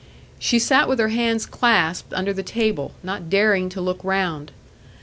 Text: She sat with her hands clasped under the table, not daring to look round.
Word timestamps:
She 0.39 0.57
sat 0.57 0.89
with 0.89 0.97
her 0.97 1.09
hands 1.09 1.45
clasped 1.45 2.11
under 2.15 2.33
the 2.33 2.41
table, 2.41 2.93
not 3.03 3.29
daring 3.29 3.69
to 3.69 3.79
look 3.81 4.03
round. 4.03 4.51